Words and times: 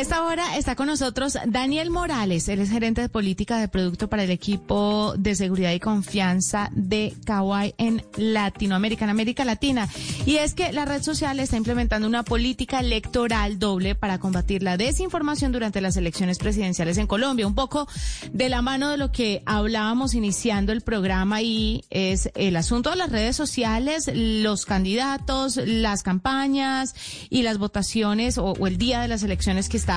Esta 0.00 0.24
hora 0.24 0.56
está 0.56 0.76
con 0.76 0.86
nosotros 0.86 1.36
Daniel 1.46 1.90
Morales, 1.90 2.48
él 2.48 2.60
es 2.60 2.70
gerente 2.70 3.02
de 3.02 3.10
política 3.10 3.58
de 3.58 3.68
producto 3.68 4.08
para 4.08 4.22
el 4.22 4.30
equipo 4.30 5.12
de 5.18 5.34
seguridad 5.34 5.72
y 5.72 5.78
confianza 5.78 6.70
de 6.72 7.14
Kawaii 7.26 7.74
en 7.76 8.02
Latinoamérica, 8.16 9.04
en 9.04 9.10
América 9.10 9.44
Latina. 9.44 9.90
Y 10.24 10.36
es 10.36 10.54
que 10.54 10.72
la 10.72 10.86
red 10.86 11.02
social 11.02 11.38
está 11.38 11.58
implementando 11.58 12.08
una 12.08 12.22
política 12.22 12.80
electoral 12.80 13.58
doble 13.58 13.94
para 13.94 14.16
combatir 14.18 14.62
la 14.62 14.78
desinformación 14.78 15.52
durante 15.52 15.82
las 15.82 15.98
elecciones 15.98 16.38
presidenciales 16.38 16.96
en 16.96 17.06
Colombia. 17.06 17.46
Un 17.46 17.54
poco 17.54 17.86
de 18.32 18.48
la 18.48 18.62
mano 18.62 18.88
de 18.88 18.96
lo 18.96 19.12
que 19.12 19.42
hablábamos 19.44 20.14
iniciando 20.14 20.72
el 20.72 20.80
programa 20.80 21.42
y 21.42 21.84
es 21.90 22.30
el 22.36 22.56
asunto 22.56 22.88
de 22.88 22.96
las 22.96 23.12
redes 23.12 23.36
sociales, 23.36 24.10
los 24.14 24.64
candidatos, 24.64 25.56
las 25.56 26.02
campañas 26.02 26.94
y 27.28 27.42
las 27.42 27.58
votaciones 27.58 28.38
o, 28.38 28.52
o 28.52 28.66
el 28.66 28.78
día 28.78 29.02
de 29.02 29.08
las 29.08 29.22
elecciones 29.22 29.68
que 29.68 29.76
está 29.76 29.89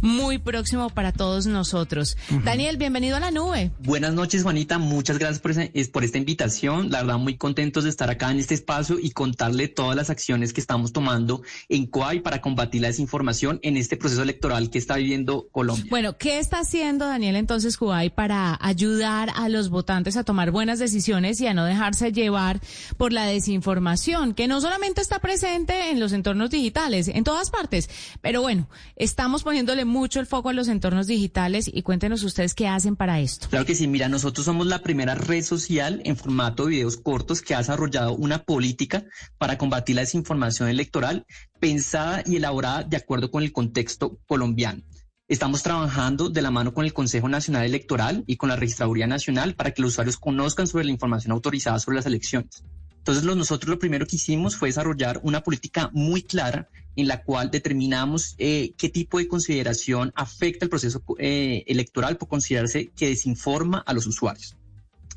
muy 0.00 0.38
próximo 0.38 0.90
para 0.90 1.12
todos 1.12 1.46
nosotros. 1.46 2.16
Daniel, 2.44 2.76
bienvenido 2.76 3.16
a 3.16 3.20
la 3.20 3.30
nube. 3.30 3.70
Buenas 3.80 4.14
noches, 4.14 4.42
Juanita. 4.42 4.78
Muchas 4.78 5.18
gracias 5.18 5.40
por, 5.40 5.52
ese, 5.52 5.70
por 5.92 6.04
esta 6.04 6.18
invitación. 6.18 6.90
La 6.90 7.02
verdad, 7.02 7.18
muy 7.18 7.36
contentos 7.36 7.84
de 7.84 7.90
estar 7.90 8.10
acá 8.10 8.30
en 8.30 8.38
este 8.38 8.54
espacio 8.54 8.98
y 9.00 9.10
contarle 9.10 9.68
todas 9.68 9.96
las 9.96 10.10
acciones 10.10 10.52
que 10.52 10.60
estamos 10.60 10.92
tomando 10.92 11.42
en 11.68 11.86
COAI 11.86 12.20
para 12.20 12.40
combatir 12.40 12.82
la 12.82 12.88
desinformación 12.88 13.58
en 13.62 13.76
este 13.76 13.96
proceso 13.96 14.22
electoral 14.22 14.70
que 14.70 14.78
está 14.78 14.96
viviendo 14.96 15.48
Colombia. 15.52 15.86
Bueno, 15.90 16.16
¿qué 16.16 16.38
está 16.38 16.60
haciendo 16.60 17.06
Daniel 17.06 17.36
entonces 17.36 17.76
COAI 17.76 18.10
para 18.10 18.58
ayudar 18.60 19.30
a 19.34 19.48
los 19.48 19.70
votantes 19.70 20.16
a 20.16 20.24
tomar 20.24 20.50
buenas 20.50 20.78
decisiones 20.78 21.40
y 21.40 21.46
a 21.46 21.54
no 21.54 21.64
dejarse 21.64 22.12
llevar 22.12 22.60
por 22.96 23.12
la 23.12 23.24
desinformación, 23.26 24.34
que 24.34 24.48
no 24.48 24.60
solamente 24.60 25.00
está 25.00 25.18
presente 25.18 25.90
en 25.90 26.00
los 26.00 26.12
entornos 26.12 26.50
digitales, 26.50 27.08
en 27.08 27.24
todas 27.24 27.50
partes, 27.50 27.88
pero 28.20 28.42
bueno, 28.42 28.68
estamos 28.96 29.29
estamos 29.30 29.44
poniéndole 29.44 29.84
mucho 29.84 30.18
el 30.18 30.26
foco 30.26 30.48
a 30.48 30.52
los 30.52 30.66
entornos 30.66 31.06
digitales 31.06 31.70
y 31.72 31.82
cuéntenos 31.82 32.24
ustedes 32.24 32.52
qué 32.52 32.66
hacen 32.66 32.96
para 32.96 33.20
esto. 33.20 33.46
Claro 33.48 33.64
que 33.64 33.76
sí, 33.76 33.86
mira, 33.86 34.08
nosotros 34.08 34.44
somos 34.44 34.66
la 34.66 34.82
primera 34.82 35.14
red 35.14 35.44
social 35.44 36.02
en 36.04 36.16
formato 36.16 36.64
de 36.64 36.70
videos 36.70 36.96
cortos 36.96 37.40
que 37.40 37.54
ha 37.54 37.58
desarrollado 37.58 38.16
una 38.16 38.42
política 38.42 39.04
para 39.38 39.56
combatir 39.56 39.94
la 39.94 40.02
desinformación 40.02 40.68
electoral 40.68 41.26
pensada 41.60 42.24
y 42.26 42.34
elaborada 42.38 42.82
de 42.82 42.96
acuerdo 42.96 43.30
con 43.30 43.44
el 43.44 43.52
contexto 43.52 44.18
colombiano. 44.26 44.82
Estamos 45.28 45.62
trabajando 45.62 46.28
de 46.28 46.42
la 46.42 46.50
mano 46.50 46.74
con 46.74 46.84
el 46.84 46.92
Consejo 46.92 47.28
Nacional 47.28 47.64
Electoral 47.64 48.24
y 48.26 48.34
con 48.34 48.48
la 48.48 48.56
Registraduría 48.56 49.06
Nacional 49.06 49.54
para 49.54 49.70
que 49.70 49.80
los 49.80 49.92
usuarios 49.92 50.16
conozcan 50.16 50.66
sobre 50.66 50.86
la 50.86 50.90
información 50.90 51.30
autorizada 51.30 51.78
sobre 51.78 51.98
las 51.98 52.06
elecciones. 52.06 52.64
Entonces, 52.96 53.22
nosotros 53.22 53.70
lo 53.70 53.78
primero 53.78 54.06
que 54.06 54.16
hicimos 54.16 54.56
fue 54.56 54.70
desarrollar 54.70 55.20
una 55.22 55.40
política 55.42 55.88
muy 55.92 56.22
clara 56.22 56.68
en 56.96 57.08
la 57.08 57.22
cual 57.22 57.50
determinamos 57.50 58.34
eh, 58.38 58.72
qué 58.76 58.88
tipo 58.88 59.18
de 59.18 59.28
consideración 59.28 60.12
afecta 60.14 60.64
el 60.64 60.70
proceso 60.70 61.02
eh, 61.18 61.64
electoral 61.66 62.16
por 62.16 62.28
considerarse 62.28 62.90
que 62.96 63.08
desinforma 63.08 63.78
a 63.78 63.92
los 63.92 64.06
usuarios. 64.06 64.56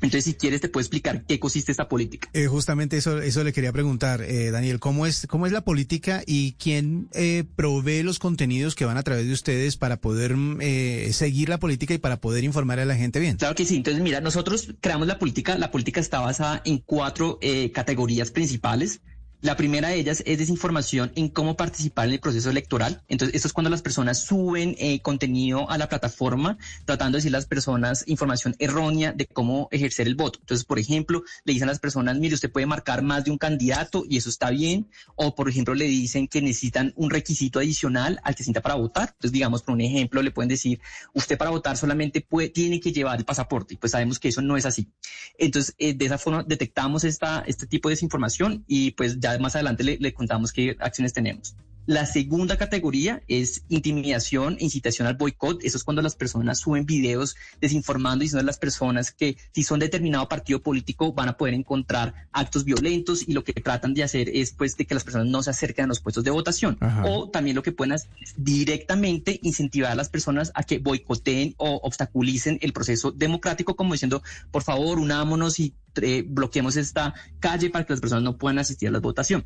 Entonces, 0.00 0.24
si 0.24 0.34
quieres, 0.34 0.60
te 0.60 0.68
puedo 0.68 0.82
explicar 0.82 1.24
qué 1.24 1.38
consiste 1.38 1.70
esta 1.70 1.88
política. 1.88 2.28
Eh, 2.32 2.46
justamente 2.46 2.96
eso, 2.96 3.20
eso 3.20 3.42
le 3.44 3.52
quería 3.52 3.72
preguntar, 3.72 4.22
eh, 4.22 4.50
Daniel, 4.50 4.80
¿cómo 4.80 5.06
es, 5.06 5.26
¿cómo 5.28 5.46
es 5.46 5.52
la 5.52 5.62
política 5.62 6.22
y 6.26 6.52
quién 6.58 7.08
eh, 7.14 7.44
provee 7.56 8.02
los 8.02 8.18
contenidos 8.18 8.74
que 8.74 8.84
van 8.84 8.98
a 8.98 9.02
través 9.02 9.26
de 9.26 9.32
ustedes 9.32 9.76
para 9.76 9.96
poder 9.98 10.36
mm, 10.36 10.58
eh, 10.60 11.10
seguir 11.12 11.48
la 11.48 11.58
política 11.58 11.94
y 11.94 11.98
para 11.98 12.20
poder 12.20 12.44
informar 12.44 12.80
a 12.80 12.84
la 12.84 12.96
gente 12.96 13.20
bien? 13.20 13.36
Claro 13.36 13.54
que 13.54 13.64
sí. 13.64 13.76
Entonces, 13.76 14.02
mira, 14.02 14.20
nosotros 14.20 14.74
creamos 14.80 15.06
la 15.06 15.18
política. 15.18 15.56
La 15.56 15.70
política 15.70 16.00
está 16.00 16.20
basada 16.20 16.60
en 16.64 16.78
cuatro 16.78 17.38
categorías 17.72 18.30
principales. 18.30 19.00
La 19.44 19.56
primera 19.56 19.88
de 19.88 19.96
ellas 19.96 20.22
es 20.24 20.38
desinformación 20.38 21.12
en 21.16 21.28
cómo 21.28 21.54
participar 21.54 22.06
en 22.06 22.14
el 22.14 22.18
proceso 22.18 22.48
electoral. 22.48 23.02
Entonces, 23.08 23.36
esto 23.36 23.48
es 23.48 23.52
cuando 23.52 23.68
las 23.68 23.82
personas 23.82 24.24
suben 24.24 24.74
eh, 24.78 25.02
contenido 25.02 25.70
a 25.70 25.76
la 25.76 25.86
plataforma, 25.86 26.56
tratando 26.86 27.16
de 27.16 27.18
decir 27.18 27.34
a 27.34 27.36
las 27.36 27.44
personas 27.44 28.04
información 28.06 28.56
errónea 28.58 29.12
de 29.12 29.26
cómo 29.26 29.68
ejercer 29.70 30.06
el 30.06 30.14
voto. 30.14 30.38
Entonces, 30.40 30.64
por 30.64 30.78
ejemplo, 30.78 31.24
le 31.44 31.52
dicen 31.52 31.68
a 31.68 31.72
las 31.72 31.78
personas, 31.78 32.16
mire, 32.18 32.36
usted 32.36 32.50
puede 32.50 32.64
marcar 32.64 33.02
más 33.02 33.26
de 33.26 33.32
un 33.32 33.36
candidato 33.36 34.04
y 34.08 34.16
eso 34.16 34.30
está 34.30 34.48
bien. 34.48 34.88
O, 35.14 35.34
por 35.34 35.50
ejemplo, 35.50 35.74
le 35.74 35.84
dicen 35.84 36.26
que 36.26 36.40
necesitan 36.40 36.94
un 36.96 37.10
requisito 37.10 37.58
adicional 37.58 38.20
al 38.24 38.34
que 38.34 38.44
sienta 38.44 38.62
para 38.62 38.76
votar. 38.76 39.10
Entonces, 39.10 39.32
digamos, 39.32 39.60
por 39.60 39.74
un 39.74 39.82
ejemplo, 39.82 40.22
le 40.22 40.30
pueden 40.30 40.48
decir, 40.48 40.80
usted 41.12 41.36
para 41.36 41.50
votar 41.50 41.76
solamente 41.76 42.22
puede, 42.22 42.48
tiene 42.48 42.80
que 42.80 42.92
llevar 42.92 43.18
el 43.18 43.26
pasaporte. 43.26 43.76
Pues 43.76 43.92
sabemos 43.92 44.18
que 44.18 44.28
eso 44.28 44.40
no 44.40 44.56
es 44.56 44.64
así. 44.64 44.88
Entonces, 45.36 45.74
eh, 45.76 45.92
de 45.92 46.06
esa 46.06 46.16
forma 46.16 46.42
detectamos 46.44 47.04
esta, 47.04 47.44
este 47.46 47.66
tipo 47.66 47.90
de 47.90 47.92
desinformación 47.92 48.64
y 48.66 48.92
pues 48.92 49.20
ya 49.20 49.33
más 49.38 49.54
adelante 49.54 49.84
le, 49.84 50.14
contamos 50.14 50.52
qué 50.52 50.76
acciones 50.80 51.12
tenemos. 51.12 51.56
La 51.86 52.06
segunda 52.06 52.56
categoría 52.56 53.22
es 53.28 53.64
intimidación 53.68 54.56
e 54.58 54.64
incitación 54.64 55.06
al 55.06 55.16
boicot. 55.16 55.62
Eso 55.62 55.76
es 55.76 55.84
cuando 55.84 56.00
las 56.00 56.16
personas 56.16 56.58
suben 56.58 56.86
videos 56.86 57.36
desinformando 57.60 58.22
y 58.22 58.26
diciendo 58.26 58.40
a 58.40 58.46
las 58.46 58.58
personas 58.58 59.12
que 59.12 59.36
si 59.52 59.62
son 59.62 59.80
determinado 59.80 60.28
partido 60.28 60.62
político 60.62 61.12
van 61.12 61.28
a 61.28 61.36
poder 61.36 61.54
encontrar 61.54 62.14
actos 62.32 62.64
violentos 62.64 63.28
y 63.28 63.32
lo 63.32 63.44
que 63.44 63.52
tratan 63.52 63.92
de 63.92 64.02
hacer 64.02 64.30
es 64.30 64.52
pues 64.52 64.76
de 64.76 64.86
que 64.86 64.94
las 64.94 65.04
personas 65.04 65.26
no 65.28 65.42
se 65.42 65.50
acerquen 65.50 65.84
a 65.84 65.88
los 65.88 66.00
puestos 66.00 66.24
de 66.24 66.30
votación. 66.30 66.78
Ajá. 66.80 67.04
O 67.06 67.28
también 67.28 67.54
lo 67.54 67.62
que 67.62 67.72
pueden 67.72 67.92
hacer 67.92 68.10
es 68.20 68.34
directamente 68.36 69.38
incentivar 69.42 69.92
a 69.92 69.94
las 69.94 70.08
personas 70.08 70.52
a 70.54 70.62
que 70.62 70.78
boicoteen 70.78 71.54
o 71.58 71.80
obstaculicen 71.82 72.58
el 72.62 72.72
proceso 72.72 73.12
democrático 73.12 73.76
como 73.76 73.92
diciendo, 73.92 74.22
por 74.50 74.62
favor, 74.62 74.98
unámonos 74.98 75.60
y 75.60 75.74
eh, 76.00 76.24
bloqueemos 76.26 76.76
esta 76.76 77.14
calle 77.40 77.70
para 77.70 77.84
que 77.84 77.92
las 77.92 78.00
personas 78.00 78.24
no 78.24 78.38
puedan 78.38 78.58
asistir 78.58 78.88
a 78.88 78.92
la 78.92 79.00
votación. 79.00 79.44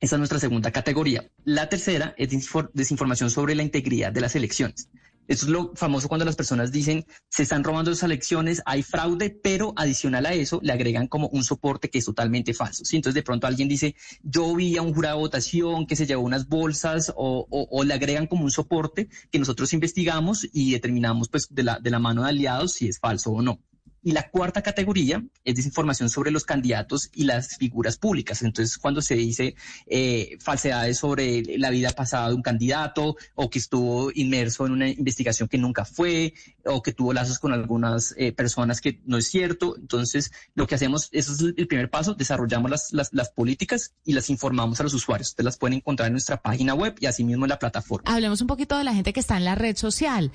Esa 0.00 0.14
es 0.14 0.18
nuestra 0.18 0.38
segunda 0.38 0.70
categoría. 0.70 1.28
La 1.44 1.68
tercera 1.68 2.14
es 2.16 2.28
desinformación 2.72 3.30
sobre 3.30 3.54
la 3.54 3.64
integridad 3.64 4.12
de 4.12 4.20
las 4.20 4.36
elecciones. 4.36 4.88
Eso 5.28 5.44
es 5.44 5.52
lo 5.52 5.72
famoso 5.74 6.08
cuando 6.08 6.24
las 6.24 6.36
personas 6.36 6.72
dicen 6.72 7.04
se 7.28 7.42
están 7.42 7.62
robando 7.62 7.90
las 7.90 8.02
elecciones, 8.02 8.62
hay 8.64 8.82
fraude, 8.82 9.28
pero 9.28 9.74
adicional 9.76 10.24
a 10.24 10.32
eso 10.32 10.58
le 10.62 10.72
agregan 10.72 11.06
como 11.06 11.28
un 11.28 11.44
soporte 11.44 11.90
que 11.90 11.98
es 11.98 12.06
totalmente 12.06 12.54
falso. 12.54 12.82
Entonces 12.90 13.14
de 13.14 13.22
pronto 13.22 13.46
alguien 13.46 13.68
dice 13.68 13.94
yo 14.22 14.54
vi 14.56 14.78
a 14.78 14.82
un 14.82 14.94
jurado 14.94 15.16
de 15.16 15.22
votación 15.22 15.86
que 15.86 15.96
se 15.96 16.06
llevó 16.06 16.22
unas 16.22 16.48
bolsas 16.48 17.12
o, 17.14 17.46
o, 17.50 17.68
o, 17.70 17.84
le 17.84 17.92
agregan 17.92 18.26
como 18.26 18.44
un 18.44 18.50
soporte 18.50 19.10
que 19.30 19.38
nosotros 19.38 19.74
investigamos 19.74 20.48
y 20.50 20.72
determinamos 20.72 21.28
pues 21.28 21.48
de 21.50 21.62
la, 21.62 21.78
de 21.78 21.90
la 21.90 21.98
mano 21.98 22.22
de 22.22 22.30
aliados 22.30 22.72
si 22.72 22.88
es 22.88 22.98
falso 22.98 23.30
o 23.30 23.42
no. 23.42 23.60
Y 24.08 24.12
la 24.12 24.30
cuarta 24.30 24.62
categoría 24.62 25.22
es 25.44 25.54
desinformación 25.54 26.08
sobre 26.08 26.30
los 26.30 26.46
candidatos 26.46 27.10
y 27.12 27.24
las 27.24 27.58
figuras 27.58 27.98
públicas. 27.98 28.40
Entonces, 28.40 28.78
cuando 28.78 29.02
se 29.02 29.16
dice 29.16 29.54
eh, 29.86 30.38
falsedades 30.40 30.96
sobre 30.96 31.42
la 31.58 31.68
vida 31.68 31.90
pasada 31.90 32.28
de 32.30 32.34
un 32.34 32.40
candidato 32.40 33.16
o 33.34 33.50
que 33.50 33.58
estuvo 33.58 34.10
inmerso 34.14 34.64
en 34.64 34.72
una 34.72 34.88
investigación 34.88 35.46
que 35.46 35.58
nunca 35.58 35.84
fue 35.84 36.32
o 36.68 36.82
que 36.82 36.92
tuvo 36.92 37.12
lazos 37.12 37.38
con 37.38 37.52
algunas 37.52 38.14
eh, 38.16 38.32
personas 38.32 38.80
que 38.80 39.00
no 39.04 39.18
es 39.18 39.28
cierto. 39.28 39.76
Entonces, 39.76 40.32
lo 40.54 40.66
que 40.66 40.74
hacemos, 40.74 41.08
eso 41.12 41.32
es 41.32 41.40
el 41.56 41.66
primer 41.66 41.90
paso, 41.90 42.14
desarrollamos 42.14 42.70
las, 42.70 43.12
las, 43.12 43.30
políticas 43.30 43.92
y 44.04 44.14
las 44.14 44.30
informamos 44.30 44.80
a 44.80 44.82
los 44.82 44.94
usuarios. 44.94 45.28
Ustedes 45.28 45.44
las 45.44 45.58
pueden 45.58 45.78
encontrar 45.78 46.08
en 46.08 46.14
nuestra 46.14 46.40
página 46.40 46.74
web 46.74 46.96
y 47.00 47.06
asimismo 47.06 47.44
en 47.44 47.50
la 47.50 47.58
plataforma. 47.58 48.10
Hablemos 48.10 48.40
un 48.40 48.46
poquito 48.46 48.76
de 48.76 48.84
la 48.84 48.94
gente 48.94 49.12
que 49.12 49.20
está 49.20 49.36
en 49.36 49.44
la 49.44 49.54
red 49.54 49.76
social. 49.76 50.32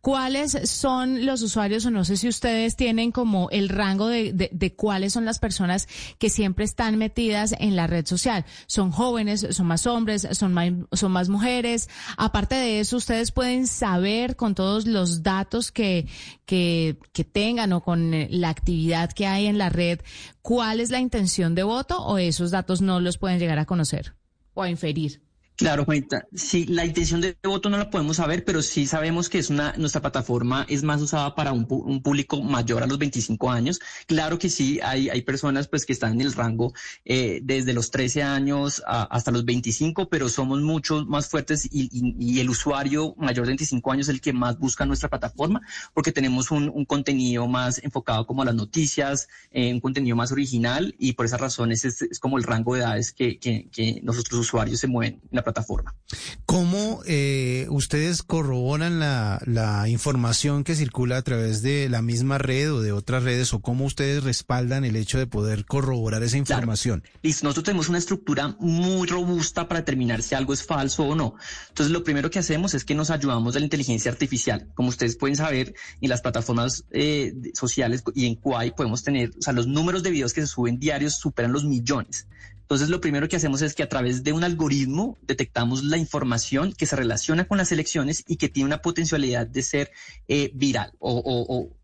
¿Cuáles 0.00 0.70
son 0.70 1.26
los 1.26 1.42
usuarios 1.42 1.84
o 1.86 1.90
no 1.90 2.04
sé 2.04 2.16
si 2.16 2.28
ustedes 2.28 2.76
tienen 2.76 3.12
como 3.12 3.48
el 3.50 3.68
rango 3.68 4.08
de, 4.08 4.32
de, 4.32 4.74
cuáles 4.74 5.12
son 5.12 5.24
las 5.24 5.38
personas 5.38 5.88
que 6.18 6.30
siempre 6.30 6.64
están 6.64 6.96
metidas 6.96 7.54
en 7.58 7.76
la 7.76 7.86
red 7.86 8.06
social. 8.06 8.44
Son 8.66 8.90
jóvenes, 8.90 9.46
son 9.50 9.66
más 9.66 9.86
hombres, 9.86 10.26
son 10.32 10.86
son 10.92 11.12
más 11.12 11.28
mujeres. 11.28 11.88
Aparte 12.16 12.54
de 12.54 12.80
eso, 12.80 12.96
ustedes 12.96 13.32
pueden 13.32 13.66
saber 13.66 14.36
con 14.36 14.54
todos 14.54 14.86
los 14.86 15.22
datos 15.22 15.72
que, 15.76 16.06
que, 16.46 16.96
que 17.12 17.22
tengan 17.22 17.74
o 17.74 17.82
con 17.82 18.10
la 18.30 18.48
actividad 18.48 19.12
que 19.12 19.26
hay 19.26 19.46
en 19.46 19.58
la 19.58 19.68
red 19.68 20.00
cuál 20.40 20.80
es 20.80 20.90
la 20.90 21.00
intención 21.00 21.54
de 21.54 21.64
voto 21.64 22.02
o 22.02 22.16
esos 22.16 22.50
datos 22.50 22.80
no 22.80 22.98
los 22.98 23.18
pueden 23.18 23.38
llegar 23.38 23.58
a 23.58 23.66
conocer 23.66 24.14
o 24.54 24.62
a 24.62 24.70
inferir. 24.70 25.25
Claro, 25.56 25.86
Juanita. 25.86 26.26
Sí, 26.34 26.66
la 26.66 26.84
intención 26.84 27.22
de 27.22 27.36
voto 27.42 27.70
no 27.70 27.78
la 27.78 27.88
podemos 27.88 28.16
saber, 28.18 28.44
pero 28.44 28.60
sí 28.60 28.86
sabemos 28.86 29.30
que 29.30 29.38
es 29.38 29.48
una, 29.48 29.72
nuestra 29.78 30.02
plataforma 30.02 30.66
es 30.68 30.82
más 30.82 31.00
usada 31.00 31.34
para 31.34 31.52
un, 31.52 31.66
un 31.70 32.02
público 32.02 32.42
mayor 32.42 32.82
a 32.82 32.86
los 32.86 32.98
25 32.98 33.50
años. 33.50 33.80
Claro 34.06 34.38
que 34.38 34.50
sí, 34.50 34.80
hay, 34.82 35.08
hay 35.08 35.22
personas 35.22 35.66
pues 35.68 35.86
que 35.86 35.94
están 35.94 36.12
en 36.12 36.20
el 36.20 36.34
rango 36.34 36.74
eh, 37.06 37.40
desde 37.42 37.72
los 37.72 37.90
13 37.90 38.22
años 38.22 38.82
hasta 38.86 39.30
los 39.30 39.46
25, 39.46 40.10
pero 40.10 40.28
somos 40.28 40.60
mucho 40.60 41.06
más 41.06 41.28
fuertes 41.28 41.66
y, 41.70 42.36
el 42.36 42.50
usuario 42.50 43.14
mayor 43.16 43.46
de 43.46 43.52
25 43.52 43.92
años 43.92 44.08
es 44.08 44.14
el 44.14 44.20
que 44.20 44.34
más 44.34 44.58
busca 44.58 44.84
nuestra 44.84 45.08
plataforma 45.08 45.62
porque 45.94 46.12
tenemos 46.12 46.50
un, 46.50 46.84
contenido 46.84 47.46
más 47.48 47.82
enfocado 47.82 48.26
como 48.26 48.42
a 48.42 48.44
las 48.44 48.54
noticias, 48.54 49.28
eh, 49.50 49.72
un 49.72 49.80
contenido 49.80 50.16
más 50.16 50.32
original 50.32 50.94
y 50.98 51.14
por 51.14 51.24
esas 51.24 51.40
razones 51.40 51.84
es, 51.84 52.20
como 52.20 52.36
el 52.36 52.44
rango 52.44 52.74
de 52.74 52.80
edades 52.80 53.12
que, 53.12 53.38
que, 53.38 53.68
que 53.72 54.02
usuarios 54.32 54.80
se 54.80 54.86
mueven 54.86 55.22
plataforma. 55.46 55.94
¿Cómo 56.44 57.02
eh, 57.06 57.66
ustedes 57.70 58.24
corroboran 58.24 58.98
la, 58.98 59.40
la 59.46 59.88
información 59.88 60.64
que 60.64 60.74
circula 60.74 61.18
a 61.18 61.22
través 61.22 61.62
de 61.62 61.88
la 61.88 62.02
misma 62.02 62.38
red 62.38 62.72
o 62.72 62.82
de 62.82 62.90
otras 62.90 63.22
redes 63.22 63.54
o 63.54 63.60
cómo 63.60 63.84
ustedes 63.84 64.24
respaldan 64.24 64.84
el 64.84 64.96
hecho 64.96 65.18
de 65.18 65.28
poder 65.28 65.64
corroborar 65.64 66.24
esa 66.24 66.36
información? 66.36 67.04
Listo, 67.22 67.44
nosotros 67.44 67.64
tenemos 67.64 67.88
una 67.88 67.98
estructura 67.98 68.56
muy 68.58 69.06
robusta 69.06 69.68
para 69.68 69.80
determinar 69.80 70.20
si 70.22 70.34
algo 70.34 70.52
es 70.52 70.64
falso 70.64 71.04
o 71.04 71.14
no. 71.14 71.36
Entonces, 71.68 71.92
lo 71.92 72.02
primero 72.02 72.28
que 72.28 72.40
hacemos 72.40 72.74
es 72.74 72.84
que 72.84 72.96
nos 72.96 73.10
ayudamos 73.10 73.54
de 73.54 73.60
la 73.60 73.66
inteligencia 73.66 74.10
artificial. 74.10 74.68
Como 74.74 74.88
ustedes 74.88 75.16
pueden 75.16 75.36
saber, 75.36 75.74
en 76.00 76.10
las 76.10 76.22
plataformas 76.22 76.84
eh, 76.90 77.32
sociales 77.54 78.02
y 78.14 78.26
en 78.26 78.34
Quai 78.34 78.74
podemos 78.74 79.04
tener, 79.04 79.30
o 79.38 79.42
sea, 79.42 79.52
los 79.52 79.68
números 79.68 80.02
de 80.02 80.10
videos 80.10 80.32
que 80.32 80.40
se 80.40 80.48
suben 80.48 80.80
diarios 80.80 81.14
superan 81.14 81.52
los 81.52 81.64
millones. 81.64 82.26
Entonces, 82.66 82.88
lo 82.88 83.00
primero 83.00 83.28
que 83.28 83.36
hacemos 83.36 83.62
es 83.62 83.76
que 83.76 83.84
a 83.84 83.88
través 83.88 84.24
de 84.24 84.32
un 84.32 84.42
algoritmo 84.42 85.18
detectamos 85.22 85.84
la 85.84 85.98
información 85.98 86.72
que 86.72 86.86
se 86.86 86.96
relaciona 86.96 87.46
con 87.46 87.58
las 87.58 87.70
elecciones 87.70 88.24
y 88.26 88.38
que 88.38 88.48
tiene 88.48 88.66
una 88.66 88.82
potencialidad 88.82 89.46
de 89.46 89.62
ser 89.62 89.92
eh, 90.26 90.50
viral 90.52 90.92
o, 90.98 91.12
o, 91.12 91.56
o, 91.56 91.75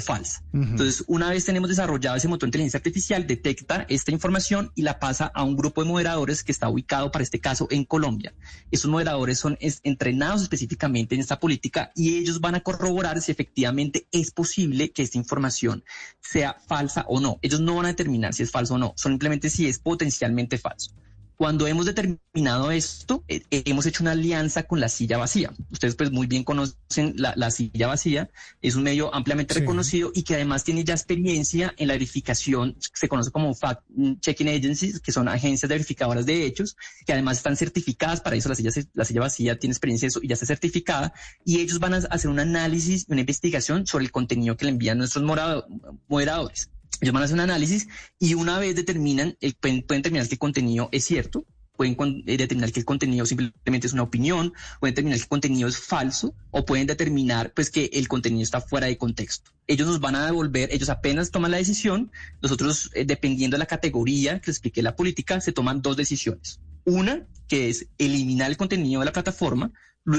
falsa. 0.00 0.42
Entonces, 0.52 1.04
una 1.06 1.30
vez 1.30 1.44
tenemos 1.44 1.68
desarrollado 1.68 2.16
ese 2.16 2.28
motor 2.28 2.46
de 2.46 2.48
inteligencia 2.48 2.78
artificial, 2.78 3.26
detecta 3.26 3.86
esta 3.88 4.10
información 4.10 4.70
y 4.74 4.82
la 4.82 4.98
pasa 4.98 5.26
a 5.34 5.42
un 5.44 5.56
grupo 5.56 5.82
de 5.82 5.88
moderadores 5.88 6.44
que 6.44 6.52
está 6.52 6.68
ubicado 6.68 7.10
para 7.10 7.22
este 7.22 7.40
caso 7.40 7.66
en 7.70 7.84
Colombia. 7.84 8.34
Esos 8.70 8.90
moderadores 8.90 9.38
son 9.38 9.58
entrenados 9.60 10.42
específicamente 10.42 11.14
en 11.14 11.20
esta 11.20 11.40
política 11.40 11.92
y 11.94 12.18
ellos 12.18 12.40
van 12.40 12.54
a 12.54 12.60
corroborar 12.60 13.20
si 13.22 13.32
efectivamente 13.32 14.06
es 14.12 14.30
posible 14.30 14.90
que 14.90 15.02
esta 15.02 15.18
información 15.18 15.84
sea 16.20 16.56
falsa 16.66 17.04
o 17.08 17.20
no. 17.20 17.38
Ellos 17.42 17.60
no 17.60 17.76
van 17.76 17.86
a 17.86 17.88
determinar 17.88 18.34
si 18.34 18.42
es 18.42 18.50
falso 18.50 18.74
o 18.74 18.78
no, 18.78 18.94
simplemente 18.96 19.50
si 19.50 19.66
es 19.68 19.78
potencialmente 19.78 20.58
falso. 20.58 20.92
Cuando 21.36 21.66
hemos 21.66 21.84
determinado 21.84 22.70
esto, 22.70 23.22
eh, 23.28 23.42
eh, 23.50 23.62
hemos 23.66 23.84
hecho 23.84 24.02
una 24.02 24.12
alianza 24.12 24.62
con 24.62 24.80
la 24.80 24.88
silla 24.88 25.18
vacía. 25.18 25.52
Ustedes 25.70 25.94
pues 25.94 26.10
muy 26.10 26.26
bien 26.26 26.44
conocen 26.44 27.14
la, 27.16 27.50
silla 27.50 27.88
vacía, 27.88 28.30
es 28.62 28.74
un 28.74 28.82
medio 28.82 29.14
ampliamente 29.14 29.52
reconocido 29.52 30.12
y 30.14 30.22
que 30.22 30.34
además 30.34 30.64
tiene 30.64 30.82
ya 30.82 30.94
experiencia 30.94 31.74
en 31.76 31.88
la 31.88 31.94
verificación, 31.94 32.76
se 32.78 33.08
conoce 33.08 33.30
como 33.30 33.54
fact-checking 33.54 34.48
agencies, 34.48 34.98
que 35.00 35.12
son 35.12 35.28
agencias 35.28 35.68
verificadoras 35.68 36.24
de 36.24 36.46
hechos, 36.46 36.74
que 37.04 37.12
además 37.12 37.36
están 37.36 37.56
certificadas. 37.56 38.22
Para 38.22 38.36
eso, 38.36 38.48
la 38.48 38.54
silla, 38.54 38.70
la 38.94 39.04
silla 39.04 39.20
vacía 39.20 39.58
tiene 39.58 39.72
experiencia 39.72 40.06
en 40.06 40.08
eso 40.08 40.20
y 40.22 40.28
ya 40.28 40.34
está 40.34 40.46
certificada, 40.46 41.12
y 41.44 41.60
ellos 41.60 41.78
van 41.78 41.94
a 41.94 41.98
hacer 41.98 42.30
un 42.30 42.40
análisis, 42.40 43.04
una 43.08 43.20
investigación 43.20 43.86
sobre 43.86 44.06
el 44.06 44.10
contenido 44.10 44.56
que 44.56 44.64
le 44.64 44.70
envían 44.70 44.96
nuestros 44.96 45.22
moderadores. 46.08 46.70
Ellos 47.00 47.12
van 47.12 47.22
a 47.22 47.26
hacer 47.26 47.34
un 47.34 47.40
análisis 47.40 47.88
y 48.18 48.34
una 48.34 48.58
vez 48.58 48.74
determinan, 48.74 49.36
eh, 49.40 49.52
pueden, 49.58 49.84
determinar 49.86 50.26
que 50.28 50.34
el 50.34 50.38
contenido 50.38 50.88
es 50.92 51.04
cierto, 51.04 51.46
pueden 51.76 51.96
eh, 52.26 52.36
determinar 52.36 52.72
que 52.72 52.80
el 52.80 52.86
contenido 52.86 53.26
simplemente 53.26 53.86
es 53.86 53.92
una 53.92 54.02
opinión, 54.02 54.52
pueden 54.80 54.94
determinar 54.94 55.18
que 55.18 55.22
el 55.22 55.28
contenido 55.28 55.68
es 55.68 55.78
falso 55.78 56.34
o 56.50 56.64
pueden 56.64 56.86
determinar 56.86 57.52
pues 57.54 57.70
que 57.70 57.90
el 57.92 58.08
contenido 58.08 58.42
está 58.42 58.60
fuera 58.60 58.86
de 58.86 58.96
contexto. 58.96 59.52
Ellos 59.66 59.86
nos 59.86 60.00
van 60.00 60.16
a 60.16 60.26
devolver, 60.26 60.72
ellos 60.72 60.88
apenas 60.88 61.30
toman 61.30 61.50
la 61.50 61.58
decisión, 61.58 62.10
nosotros 62.42 62.90
eh, 62.94 63.04
dependiendo 63.04 63.56
de 63.56 63.58
la 63.60 63.66
categoría 63.66 64.40
que 64.40 64.50
les 64.50 64.56
expliqué 64.56 64.82
la 64.82 64.96
política, 64.96 65.40
se 65.40 65.52
toman 65.52 65.82
dos 65.82 65.96
decisiones. 65.96 66.60
Una, 66.84 67.26
que 67.48 67.68
es 67.68 67.88
eliminar 67.98 68.50
el 68.50 68.56
contenido 68.56 69.00
de 69.00 69.06
la 69.06 69.12
plataforma, 69.12 69.72
lo, 70.06 70.18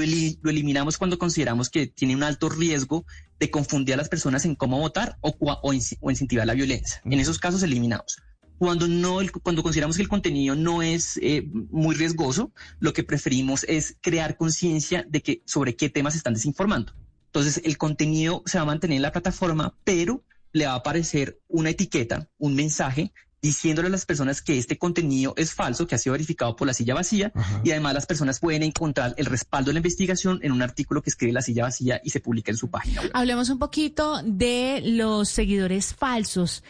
eliminamos 0.50 0.98
cuando 0.98 1.18
consideramos 1.18 1.70
que 1.70 1.86
tiene 1.86 2.14
un 2.14 2.22
alto 2.22 2.48
riesgo 2.48 3.06
de 3.40 3.50
confundir 3.50 3.94
a 3.94 3.96
las 3.96 4.08
personas 4.08 4.44
en 4.44 4.54
cómo 4.54 4.78
votar 4.78 5.16
o, 5.20 5.34
o, 5.40 5.72
incentivar 5.72 6.46
la 6.46 6.54
violencia. 6.54 7.00
En 7.04 7.18
esos 7.18 7.38
casos 7.38 7.62
eliminamos. 7.62 8.18
Cuando 8.58 8.86
no, 8.86 9.18
cuando 9.42 9.62
consideramos 9.62 9.96
que 9.96 10.02
el 10.02 10.08
contenido 10.08 10.54
no 10.54 10.82
es 10.82 11.18
eh, 11.22 11.48
muy 11.70 11.94
riesgoso, 11.94 12.52
lo 12.80 12.92
que 12.92 13.04
preferimos 13.04 13.64
es 13.64 13.96
crear 14.00 14.36
conciencia 14.36 15.06
de 15.08 15.22
que 15.22 15.42
sobre 15.46 15.76
qué 15.76 15.88
temas 15.88 16.16
están 16.16 16.34
desinformando. 16.34 16.92
Entonces, 17.26 17.62
el 17.64 17.78
contenido 17.78 18.42
se 18.46 18.58
va 18.58 18.62
a 18.62 18.66
mantener 18.66 18.96
en 18.96 19.02
la 19.02 19.12
plataforma, 19.12 19.76
pero 19.84 20.24
le 20.52 20.66
va 20.66 20.72
a 20.72 20.76
aparecer 20.76 21.40
una 21.46 21.70
etiqueta, 21.70 22.28
un 22.38 22.54
mensaje 22.54 23.12
diciéndole 23.40 23.88
a 23.88 23.90
las 23.90 24.06
personas 24.06 24.42
que 24.42 24.58
este 24.58 24.78
contenido 24.78 25.34
es 25.36 25.54
falso, 25.54 25.86
que 25.86 25.94
ha 25.94 25.98
sido 25.98 26.12
verificado 26.12 26.56
por 26.56 26.66
la 26.66 26.74
silla 26.74 26.94
vacía, 26.94 27.32
y 27.64 27.70
además 27.70 27.94
las 27.94 28.06
personas 28.06 28.40
pueden 28.40 28.62
encontrar 28.62 29.14
el 29.16 29.26
respaldo 29.26 29.68
de 29.68 29.74
la 29.74 29.78
investigación 29.78 30.40
en 30.42 30.52
un 30.52 30.62
artículo 30.62 31.02
que 31.02 31.10
escribe 31.10 31.32
la 31.32 31.42
silla 31.42 31.64
vacía 31.64 32.00
y 32.04 32.10
se 32.10 32.20
publica 32.20 32.50
en 32.50 32.56
su 32.56 32.70
página 32.70 33.02
Hablemos 33.12 33.48
un 33.50 33.58
poquito 33.58 34.20
de 34.24 34.82
los 34.84 35.28
seguidores 35.28 35.94
falsos. 35.94 36.62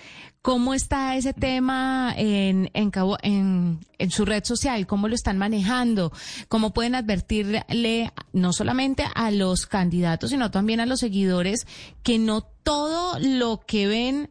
¿Cómo 0.42 0.72
está 0.72 1.16
ese 1.16 1.34
tema 1.34 2.14
en, 2.16 2.70
en, 2.72 2.92
en, 3.22 3.80
en, 3.98 4.10
su 4.10 4.24
red 4.24 4.44
social? 4.44 4.86
¿Cómo 4.86 5.08
lo 5.08 5.14
están 5.14 5.36
manejando? 5.36 6.12
¿Cómo 6.48 6.72
pueden 6.72 6.94
advertirle 6.94 8.12
no 8.32 8.52
solamente 8.52 9.04
a 9.14 9.30
los 9.30 9.66
candidatos, 9.66 10.30
sino 10.30 10.50
también 10.50 10.80
a 10.80 10.86
los 10.86 11.00
seguidores 11.00 11.66
que 12.02 12.18
no 12.18 12.42
todo 12.62 13.18
lo 13.18 13.60
que 13.66 13.88
ven 13.88 14.30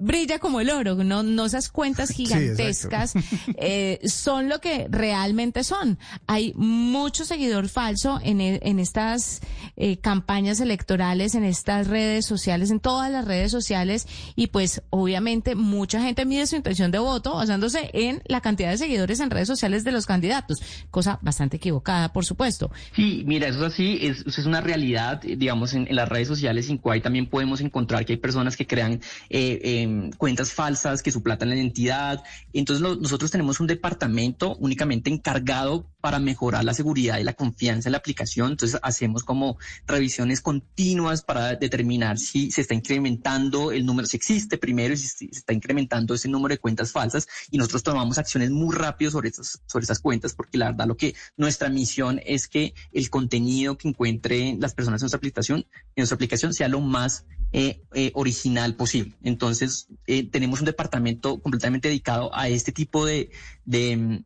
brilla 0.00 0.38
como 0.38 0.60
el 0.60 0.70
oro, 0.70 0.96
no, 0.96 1.22
no 1.22 1.44
esas 1.44 1.68
cuentas 1.68 2.10
gigantescas 2.10 3.12
eh, 3.56 4.00
son 4.04 4.48
lo 4.48 4.60
que 4.60 4.86
realmente 4.90 5.62
son. 5.64 5.98
Hay 6.26 6.52
mucho 6.56 7.24
seguidor 7.24 7.68
falso 7.68 8.18
en, 8.22 8.40
e, 8.40 8.60
en 8.62 8.78
estas 8.78 9.40
eh, 9.76 9.98
campañas 9.98 10.60
electorales, 10.60 11.34
en 11.34 11.44
estas 11.44 11.86
redes 11.86 12.26
sociales, 12.26 12.70
en 12.70 12.80
todas 12.80 13.10
las 13.10 13.24
redes 13.24 13.52
sociales 13.52 14.06
y 14.36 14.48
pues 14.48 14.82
obviamente 14.90 15.54
mucha 15.54 16.02
gente 16.02 16.24
mide 16.24 16.46
su 16.46 16.56
intención 16.56 16.90
de 16.90 16.98
voto 16.98 17.34
basándose 17.34 17.90
en 17.92 18.22
la 18.26 18.40
cantidad 18.40 18.70
de 18.70 18.78
seguidores 18.78 19.20
en 19.20 19.30
redes 19.30 19.48
sociales 19.48 19.84
de 19.84 19.92
los 19.92 20.06
candidatos, 20.06 20.62
cosa 20.90 21.18
bastante 21.22 21.58
equivocada, 21.58 22.12
por 22.12 22.24
supuesto. 22.24 22.70
Sí, 22.94 23.22
mira, 23.26 23.48
eso 23.48 23.66
es 23.66 23.72
así, 23.74 23.98
es, 24.02 24.24
es 24.26 24.46
una 24.46 24.60
realidad, 24.60 25.20
digamos, 25.20 25.74
en, 25.74 25.86
las 25.90 26.08
redes 26.08 26.28
sociales, 26.28 26.70
en 26.70 26.78
Cuay 26.78 27.00
también 27.00 27.26
podemos 27.26 27.60
encontrar 27.60 28.04
que 28.06 28.14
hay 28.14 28.18
personas 28.18 28.56
que 28.56 28.66
crean 28.66 29.00
eh, 29.28 29.86
cuentas 30.16 30.52
falsas 30.52 31.02
que 31.02 31.12
suplatan 31.12 31.48
la 31.48 31.56
identidad. 31.56 32.22
Entonces 32.52 32.82
nosotros 33.00 33.30
tenemos 33.30 33.60
un 33.60 33.66
departamento 33.66 34.56
únicamente 34.56 35.10
encargado 35.10 35.86
para 36.00 36.18
mejorar 36.18 36.64
la 36.64 36.74
seguridad 36.74 37.18
y 37.18 37.24
la 37.24 37.34
confianza 37.34 37.88
en 37.88 37.92
la 37.92 37.98
aplicación. 37.98 38.52
Entonces 38.52 38.78
hacemos 38.82 39.22
como 39.22 39.58
revisiones 39.86 40.40
continuas 40.40 41.22
para 41.22 41.56
determinar 41.56 42.18
si 42.18 42.50
se 42.50 42.62
está 42.62 42.74
incrementando 42.74 43.72
el 43.72 43.84
número, 43.84 44.06
si 44.06 44.16
existe 44.16 44.58
primero, 44.58 44.96
si 44.96 45.06
se 45.06 45.26
está 45.26 45.52
incrementando 45.52 46.14
ese 46.14 46.28
número 46.28 46.54
de 46.54 46.58
cuentas 46.58 46.92
falsas 46.92 47.28
y 47.50 47.58
nosotros 47.58 47.82
tomamos 47.82 48.18
acciones 48.18 48.50
muy 48.50 48.74
rápido 48.74 49.10
sobre 49.10 49.28
esas, 49.28 49.60
sobre 49.66 49.84
esas 49.84 50.00
cuentas 50.00 50.34
porque 50.34 50.58
la 50.58 50.70
verdad 50.70 50.86
lo 50.86 50.96
que 50.96 51.14
nuestra 51.36 51.68
misión 51.68 52.20
es 52.24 52.48
que 52.48 52.74
el 52.92 53.10
contenido 53.10 53.76
que 53.76 53.88
encuentren 53.88 54.60
las 54.60 54.74
personas 54.74 55.00
en 55.00 55.04
nuestra 55.04 55.18
aplicación, 55.18 55.60
en 55.60 55.94
nuestra 55.96 56.14
aplicación 56.14 56.54
sea 56.54 56.68
lo 56.68 56.80
más 56.80 57.24
eh, 57.52 57.82
eh, 57.94 58.12
original 58.14 58.76
posible. 58.76 59.16
Entonces, 59.24 59.79
eh, 60.06 60.28
tenemos 60.28 60.60
un 60.60 60.66
departamento 60.66 61.40
completamente 61.40 61.88
dedicado 61.88 62.34
a 62.34 62.48
este 62.48 62.72
tipo 62.72 63.06
de, 63.06 63.30
de, 63.64 64.24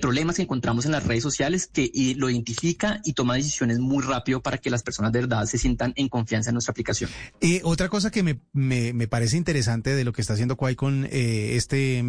problemas 0.00 0.36
que 0.36 0.42
encontramos 0.42 0.84
en 0.84 0.92
las 0.92 1.04
redes 1.04 1.22
sociales 1.22 1.66
que 1.66 1.90
lo 2.16 2.28
identifica 2.30 3.00
y 3.04 3.14
toma 3.14 3.34
decisiones 3.34 3.78
muy 3.78 4.02
rápido 4.02 4.42
para 4.42 4.58
que 4.58 4.70
las 4.70 4.82
personas 4.82 5.12
de 5.12 5.20
verdad 5.20 5.46
se 5.46 5.58
sientan 5.58 5.92
en 5.96 6.08
confianza 6.08 6.50
en 6.50 6.54
nuestra 6.54 6.72
aplicación. 6.72 7.10
Y 7.40 7.60
otra 7.64 7.88
cosa 7.88 8.10
que 8.10 8.22
me, 8.22 8.40
me, 8.52 8.92
me, 8.92 9.08
parece 9.08 9.36
interesante 9.36 9.94
de 9.94 10.04
lo 10.04 10.12
que 10.12 10.20
está 10.20 10.34
haciendo 10.34 10.56
Quay 10.56 10.76
con 10.76 11.08
este, 11.10 12.04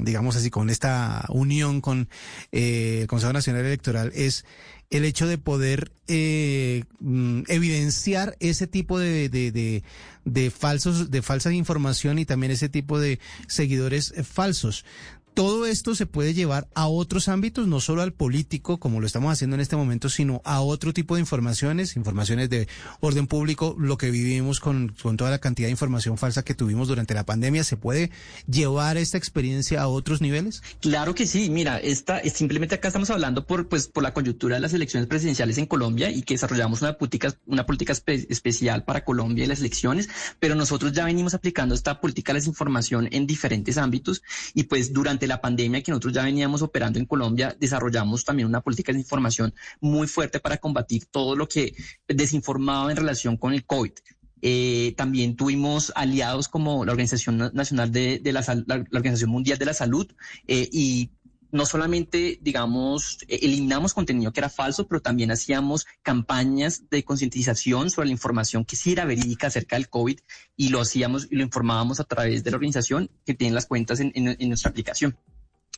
digamos 0.00 0.36
así, 0.36 0.50
con 0.50 0.70
esta 0.70 1.26
unión 1.28 1.80
con 1.80 2.08
el 2.50 3.06
Consejo 3.06 3.32
Nacional 3.32 3.64
Electoral 3.64 4.12
es 4.14 4.44
el 4.92 5.06
hecho 5.06 5.26
de 5.26 5.38
poder 5.38 5.90
eh, 6.06 6.84
mm, 7.00 7.44
evidenciar 7.48 8.36
ese 8.40 8.66
tipo 8.66 8.98
de, 8.98 9.30
de, 9.30 9.82
de, 10.24 10.50
falsos, 10.50 11.10
de 11.10 11.22
falsa 11.22 11.50
información 11.52 12.18
y 12.18 12.26
también 12.26 12.52
ese 12.52 12.68
tipo 12.68 13.00
de 13.00 13.18
seguidores 13.48 14.12
eh, 14.14 14.22
falsos 14.22 14.84
todo 15.34 15.66
esto 15.66 15.94
se 15.94 16.06
puede 16.06 16.34
llevar 16.34 16.68
a 16.74 16.86
otros 16.88 17.28
ámbitos, 17.28 17.66
no 17.66 17.80
solo 17.80 18.02
al 18.02 18.12
político, 18.12 18.78
como 18.78 19.00
lo 19.00 19.06
estamos 19.06 19.32
haciendo 19.32 19.54
en 19.54 19.60
este 19.60 19.76
momento, 19.76 20.08
sino 20.08 20.42
a 20.44 20.60
otro 20.60 20.92
tipo 20.92 21.14
de 21.14 21.20
informaciones, 21.20 21.96
informaciones 21.96 22.50
de 22.50 22.68
orden 23.00 23.26
público, 23.26 23.74
lo 23.78 23.96
que 23.96 24.10
vivimos 24.10 24.60
con, 24.60 24.94
con 25.02 25.16
toda 25.16 25.30
la 25.30 25.38
cantidad 25.38 25.68
de 25.68 25.72
información 25.72 26.18
falsa 26.18 26.44
que 26.44 26.54
tuvimos 26.54 26.88
durante 26.88 27.14
la 27.14 27.24
pandemia. 27.24 27.64
¿Se 27.64 27.76
puede 27.76 28.10
llevar 28.46 28.96
esta 28.96 29.18
experiencia 29.18 29.80
a 29.82 29.88
otros 29.88 30.20
niveles? 30.20 30.62
Claro 30.80 31.14
que 31.14 31.26
sí. 31.26 31.48
Mira, 31.50 31.78
esta, 31.78 32.20
simplemente 32.24 32.74
acá 32.74 32.88
estamos 32.88 33.10
hablando 33.10 33.46
por, 33.46 33.68
pues, 33.68 33.88
por 33.88 34.02
la 34.02 34.12
coyuntura 34.12 34.56
de 34.56 34.60
las 34.60 34.74
elecciones 34.74 35.08
presidenciales 35.08 35.58
en 35.58 35.66
Colombia 35.66 36.10
y 36.10 36.22
que 36.22 36.34
desarrollamos 36.34 36.82
una 36.82 36.98
política, 36.98 37.34
una 37.46 37.64
política 37.64 37.92
especial 37.92 38.84
para 38.84 39.04
Colombia 39.04 39.44
y 39.44 39.48
las 39.48 39.60
elecciones, 39.60 40.08
pero 40.38 40.54
nosotros 40.54 40.92
ya 40.92 41.04
venimos 41.04 41.34
aplicando 41.34 41.74
esta 41.74 42.00
política 42.00 42.32
de 42.32 42.40
desinformación 42.40 43.08
en 43.12 43.26
diferentes 43.26 43.78
ámbitos 43.78 44.22
y 44.54 44.64
pues 44.64 44.92
durante 44.92 45.21
la 45.26 45.40
pandemia 45.40 45.82
que 45.82 45.90
nosotros 45.90 46.12
ya 46.12 46.24
veníamos 46.24 46.62
operando 46.62 46.98
en 46.98 47.06
Colombia, 47.06 47.56
desarrollamos 47.58 48.24
también 48.24 48.48
una 48.48 48.60
política 48.60 48.92
de 48.92 48.98
información 48.98 49.54
muy 49.80 50.06
fuerte 50.06 50.40
para 50.40 50.58
combatir 50.58 51.06
todo 51.06 51.36
lo 51.36 51.48
que 51.48 51.74
desinformaba 52.08 52.90
en 52.90 52.96
relación 52.96 53.36
con 53.36 53.52
el 53.52 53.64
COVID. 53.64 53.92
Eh, 54.44 54.94
también 54.96 55.36
tuvimos 55.36 55.92
aliados 55.94 56.48
como 56.48 56.84
la 56.84 56.92
Organización 56.92 57.38
Nacional 57.54 57.92
de, 57.92 58.20
la, 58.24 58.44
la, 58.66 58.84
Organización 58.92 59.30
Mundial 59.30 59.56
de 59.56 59.66
la 59.66 59.72
Salud 59.72 60.10
eh, 60.48 60.68
y 60.72 61.10
no 61.52 61.66
solamente, 61.66 62.38
digamos, 62.42 63.18
e, 63.28 63.36
eliminamos 63.42 63.94
contenido 63.94 64.32
que 64.32 64.40
era 64.40 64.48
falso, 64.48 64.88
pero 64.88 65.00
también 65.00 65.30
hacíamos 65.30 65.86
campañas 66.02 66.90
de 66.90 67.04
concientización 67.04 67.90
sobre 67.90 68.08
la 68.08 68.12
información 68.12 68.64
que 68.64 68.76
sí 68.76 68.92
era 68.92 69.04
verídica 69.04 69.46
acerca 69.46 69.76
del 69.76 69.88
COVID 69.88 70.18
y 70.56 70.70
lo 70.70 70.80
hacíamos 70.80 71.28
y 71.30 71.36
lo 71.36 71.44
informábamos 71.44 72.00
a 72.00 72.04
través 72.04 72.42
de 72.42 72.50
la 72.50 72.56
organización 72.56 73.10
que 73.24 73.34
tiene 73.34 73.54
las 73.54 73.66
cuentas 73.66 74.00
en 74.00 74.48
nuestra 74.48 74.70
aplicación. 74.70 75.16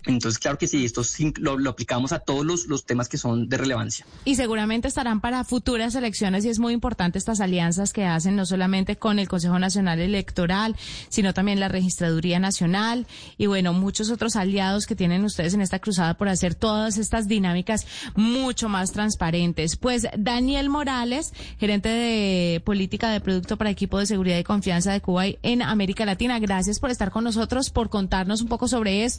Entonces, 0.06 0.38
claro 0.38 0.58
que 0.58 0.66
sí, 0.66 0.84
esto 0.84 1.02
lo, 1.38 1.58
lo 1.58 1.70
aplicamos 1.70 2.12
a 2.12 2.18
todos 2.18 2.66
los, 2.66 2.84
temas 2.84 3.08
que 3.08 3.16
son 3.16 3.48
de 3.48 3.56
relevancia. 3.56 4.04
Y 4.24 4.34
seguramente 4.34 4.88
estarán 4.88 5.20
para 5.20 5.44
futuras 5.44 5.94
elecciones 5.94 6.44
y 6.44 6.50
es 6.50 6.58
muy 6.58 6.72
importante 6.74 7.18
estas 7.18 7.40
alianzas 7.40 7.92
que 7.92 8.04
hacen 8.04 8.36
no 8.36 8.44
solamente 8.44 8.96
con 8.96 9.18
el 9.18 9.28
Consejo 9.28 9.58
Nacional 9.58 10.00
Electoral, 10.00 10.76
sino 11.08 11.32
también 11.32 11.60
la 11.60 11.68
Registraduría 11.68 12.38
Nacional 12.38 13.06
y 13.38 13.46
bueno, 13.46 13.72
muchos 13.72 14.10
otros 14.10 14.36
aliados 14.36 14.86
que 14.86 14.96
tienen 14.96 15.24
ustedes 15.24 15.54
en 15.54 15.62
esta 15.62 15.78
cruzada 15.78 16.14
por 16.14 16.28
hacer 16.28 16.54
todas 16.54 16.98
estas 16.98 17.26
dinámicas 17.26 17.86
mucho 18.14 18.68
más 18.68 18.92
transparentes. 18.92 19.76
Pues 19.76 20.06
Daniel 20.18 20.68
Morales, 20.68 21.32
gerente 21.58 21.88
de 21.88 22.60
política 22.64 23.10
de 23.10 23.20
producto 23.20 23.56
para 23.56 23.70
equipo 23.70 23.98
de 23.98 24.06
seguridad 24.06 24.38
y 24.38 24.44
confianza 24.44 24.92
de 24.92 25.00
Cuba 25.00 25.24
en 25.42 25.62
América 25.62 26.04
Latina, 26.04 26.38
gracias 26.38 26.78
por 26.78 26.90
estar 26.90 27.10
con 27.10 27.24
nosotros, 27.24 27.70
por 27.70 27.88
contarnos 27.88 28.42
un 28.42 28.48
poco 28.48 28.68
sobre 28.68 29.04
esto. 29.04 29.14